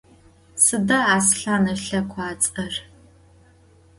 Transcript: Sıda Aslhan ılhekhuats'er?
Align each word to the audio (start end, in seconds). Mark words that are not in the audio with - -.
Sıda 0.63 0.99
Aslhan 1.15 1.63
ılhekhuats'er? 1.73 2.73